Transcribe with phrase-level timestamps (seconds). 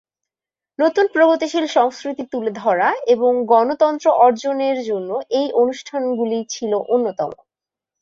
[0.79, 7.31] নতুন প্রগতিশীল সংস্কৃতি তুলে ধরা এবং গণতন্ত্র অর্জনের জন্য এই অনুষ্ঠানগুলি ছিল অন্যতম।